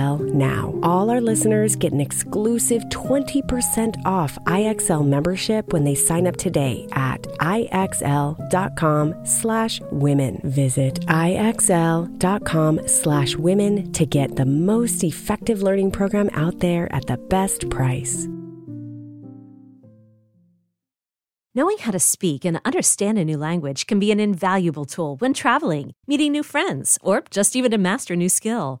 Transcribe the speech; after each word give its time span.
IXL 0.00 0.32
now. 0.32 0.78
All 0.82 1.10
our 1.10 1.20
listeners 1.20 1.76
get 1.76 1.92
an 1.92 2.00
exclusive 2.00 2.82
20% 2.84 4.04
off 4.04 4.38
IXL 4.46 5.06
membership 5.06 5.72
when 5.72 5.84
they 5.84 5.94
sign 5.94 6.26
up 6.26 6.36
today 6.36 6.86
at 6.92 7.22
IXL.com 7.40 9.14
slash 9.26 9.80
women. 9.92 10.40
Visit 10.44 11.00
IXL.com 11.06 12.88
slash 12.88 13.36
women 13.36 13.92
to 13.92 14.06
get 14.06 14.36
the 14.36 14.46
most 14.46 15.04
effective 15.04 15.62
learning 15.62 15.90
program 15.90 16.30
out 16.32 16.60
there 16.60 16.92
at 16.94 17.06
the 17.06 17.16
best 17.16 17.68
price. 17.70 18.28
Knowing 21.52 21.78
how 21.78 21.90
to 21.90 21.98
speak 21.98 22.44
and 22.44 22.60
understand 22.64 23.18
a 23.18 23.24
new 23.24 23.36
language 23.36 23.88
can 23.88 23.98
be 23.98 24.12
an 24.12 24.20
invaluable 24.20 24.84
tool 24.84 25.16
when 25.16 25.34
traveling, 25.34 25.90
meeting 26.06 26.30
new 26.30 26.44
friends, 26.44 26.96
or 27.02 27.24
just 27.28 27.56
even 27.56 27.72
to 27.72 27.78
master 27.78 28.14
a 28.14 28.16
new 28.16 28.28
skill. 28.28 28.80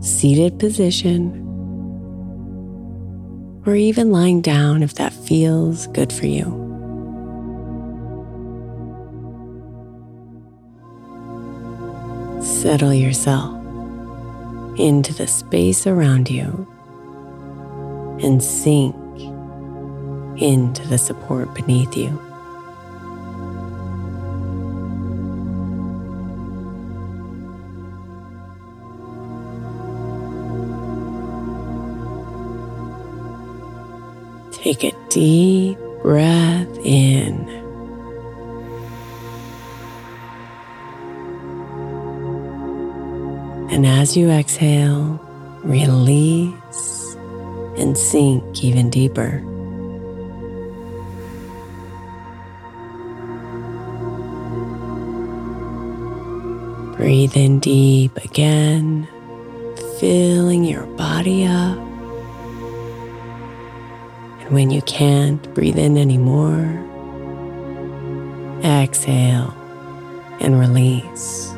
seated 0.00 0.58
position, 0.58 1.44
or 3.66 3.74
even 3.74 4.10
lying 4.10 4.40
down 4.40 4.82
if 4.82 4.94
that 4.94 5.12
feels 5.12 5.86
good 5.88 6.12
for 6.12 6.26
you. 6.26 6.44
Settle 12.42 12.94
yourself 12.94 13.54
into 14.78 15.12
the 15.12 15.26
space 15.26 15.86
around 15.86 16.30
you 16.30 16.66
and 18.22 18.42
sink 18.42 18.94
into 20.40 20.86
the 20.88 20.98
support 20.98 21.52
beneath 21.54 21.96
you. 21.96 22.27
Take 34.68 34.84
a 34.84 34.92
deep 35.08 35.78
breath 36.02 36.68
in. 36.84 37.48
And 43.70 43.86
as 43.86 44.14
you 44.14 44.28
exhale, 44.28 45.18
release 45.64 47.16
and 47.78 47.96
sink 47.96 48.62
even 48.62 48.90
deeper. 48.90 49.40
Breathe 56.98 57.34
in 57.38 57.58
deep 57.60 58.14
again, 58.18 59.08
filling 59.98 60.64
your 60.64 60.84
body 60.98 61.46
up. 61.46 61.87
And 64.48 64.54
when 64.54 64.70
you 64.70 64.80
can't 64.80 65.42
breathe 65.52 65.76
in 65.76 65.98
anymore, 65.98 66.64
exhale 68.64 69.54
and 70.40 70.58
release. 70.58 71.52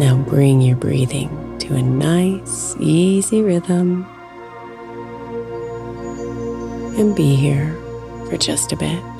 Now 0.00 0.16
bring 0.28 0.60
your 0.60 0.74
breathing 0.74 1.56
to 1.60 1.76
a 1.76 1.82
nice, 1.82 2.74
easy 2.80 3.40
rhythm 3.40 4.04
and 6.98 7.14
be 7.14 7.36
here 7.36 7.76
for 8.28 8.36
just 8.36 8.72
a 8.72 8.76
bit. 8.76 9.17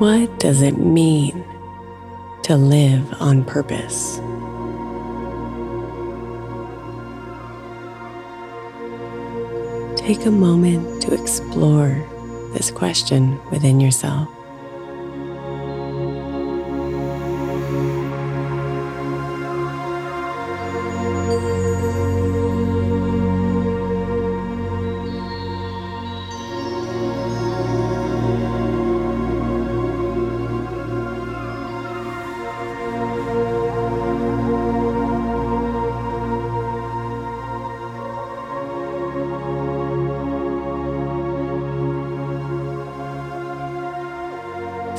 What 0.00 0.38
does 0.38 0.62
it 0.62 0.78
mean 0.78 1.44
to 2.44 2.56
live 2.56 3.12
on 3.20 3.44
purpose? 3.44 4.16
Take 10.00 10.24
a 10.24 10.30
moment 10.30 11.02
to 11.02 11.12
explore 11.12 12.02
this 12.54 12.70
question 12.70 13.38
within 13.50 13.78
yourself. 13.78 14.26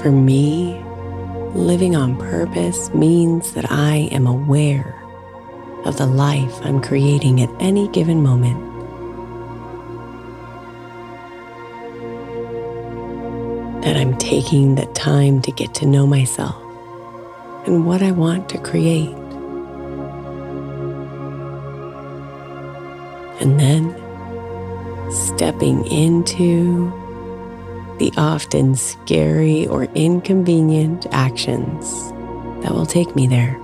For 0.01 0.11
me, 0.11 0.83
living 1.53 1.95
on 1.95 2.17
purpose 2.17 2.91
means 2.91 3.51
that 3.53 3.71
I 3.71 4.09
am 4.11 4.25
aware 4.25 4.99
of 5.85 5.97
the 5.97 6.07
life 6.07 6.59
I'm 6.63 6.81
creating 6.81 7.39
at 7.39 7.51
any 7.59 7.87
given 7.89 8.23
moment. 8.23 8.59
That 13.83 13.95
I'm 13.95 14.17
taking 14.17 14.73
the 14.73 14.87
time 14.87 15.39
to 15.43 15.51
get 15.51 15.75
to 15.75 15.85
know 15.85 16.07
myself 16.07 16.59
and 17.67 17.85
what 17.85 18.01
I 18.01 18.09
want 18.09 18.49
to 18.49 18.57
create. 18.57 19.15
And 23.39 23.59
then 23.59 23.95
stepping 25.11 25.85
into 25.85 27.00
the 28.01 28.11
often 28.17 28.73
scary 28.73 29.67
or 29.67 29.83
inconvenient 29.93 31.05
actions 31.11 32.09
that 32.63 32.73
will 32.73 32.87
take 32.87 33.15
me 33.15 33.27
there. 33.27 33.55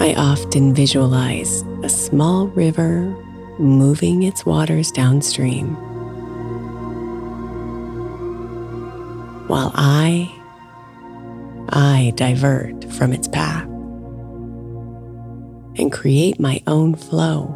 I 0.00 0.14
often 0.16 0.74
visualize 0.74 1.62
a 1.84 1.88
small 1.88 2.48
river 2.48 3.04
moving 3.60 4.24
its 4.24 4.44
waters 4.44 4.90
downstream 4.90 5.76
while 9.52 9.70
I, 9.74 10.32
I 11.68 12.14
divert 12.16 12.90
from 12.90 13.12
its 13.12 13.28
path 13.28 13.64
and 15.76 15.92
create 15.92 16.40
my 16.40 16.62
own 16.66 16.94
flow. 16.94 17.48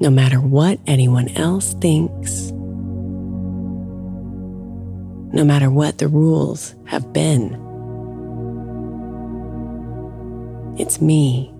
No 0.00 0.08
matter 0.08 0.40
what 0.40 0.78
anyone 0.86 1.28
else 1.36 1.74
thinks, 1.74 2.50
no 5.34 5.44
matter 5.44 5.68
what 5.68 5.98
the 5.98 6.08
rules 6.08 6.74
have 6.86 7.12
been, 7.12 7.60
it's 10.78 10.98
me 10.98 11.52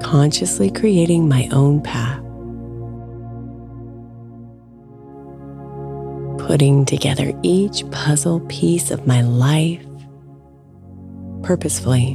consciously 0.00 0.70
creating 0.70 1.28
my 1.28 1.48
own 1.50 1.80
path. 1.82 2.22
Putting 6.48 6.86
together 6.86 7.38
each 7.42 7.84
puzzle 7.90 8.40
piece 8.48 8.90
of 8.90 9.06
my 9.06 9.20
life 9.20 9.84
purposefully. 11.42 12.14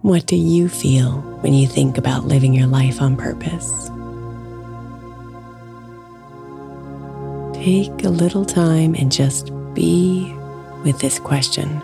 What 0.00 0.24
do 0.24 0.36
you 0.36 0.70
feel 0.70 1.20
when 1.42 1.52
you 1.52 1.66
think 1.66 1.98
about 1.98 2.24
living 2.24 2.54
your 2.54 2.68
life 2.68 3.02
on 3.02 3.14
purpose? 3.14 3.90
Take 7.62 8.04
a 8.04 8.08
little 8.08 8.46
time 8.46 8.94
and 8.94 9.12
just 9.12 9.52
be 9.74 10.34
with 10.82 10.98
this 11.00 11.18
question. 11.18 11.82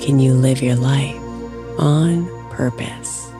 Can 0.00 0.18
you 0.18 0.34
live 0.34 0.62
your 0.62 0.76
life 0.76 1.16
on 1.78 2.26
purpose? 2.50 3.30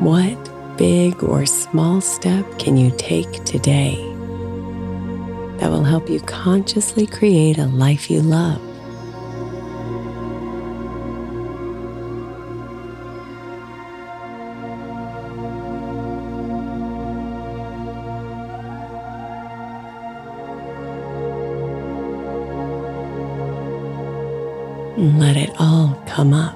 What 0.00 0.76
big 0.78 1.22
or 1.22 1.44
small 1.46 2.00
step 2.00 2.58
can 2.58 2.76
you 2.76 2.92
take 2.96 3.44
today 3.44 3.96
that 5.58 5.70
will 5.70 5.84
help 5.84 6.08
you 6.08 6.20
consciously 6.20 7.06
create 7.06 7.58
a 7.58 7.66
life 7.66 8.10
you 8.10 8.20
love? 8.20 8.71
Let 25.02 25.36
it 25.36 25.50
all 25.58 26.00
come 26.06 26.32
up 26.32 26.54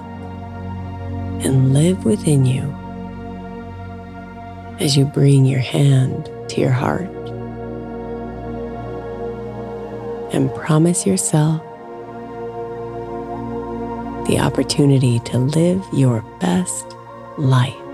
and 1.45 1.73
live 1.73 2.05
within 2.05 2.47
you 2.47 2.63
as 4.79 4.97
you 4.97 5.05
bring 5.05 5.45
your 5.45 5.59
hand 5.59 6.31
to 6.51 6.61
your 6.61 6.71
heart 6.71 7.11
and 10.33 10.55
promise 10.55 11.05
yourself 11.05 11.61
the 14.29 14.39
opportunity 14.39 15.19
to 15.25 15.39
live 15.39 15.85
your 15.93 16.21
best 16.39 16.87
life. 17.39 17.86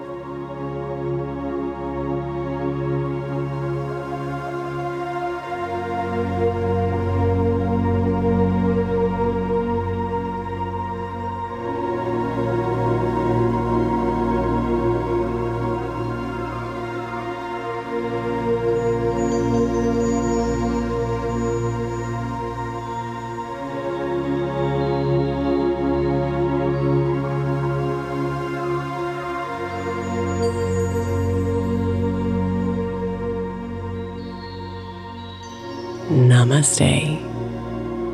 Namaste, 36.62 37.19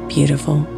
beautiful. 0.09 0.78